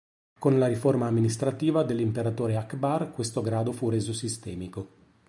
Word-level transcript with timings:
Con 0.39 0.57
la 0.57 0.65
riforma 0.65 1.05
amministrativa 1.05 1.83
dell'imperatore 1.83 2.55
Akbar 2.55 3.11
questo 3.11 3.43
grado 3.43 3.71
fu 3.71 3.87
reso 3.89 4.13
sistemico. 4.13 4.87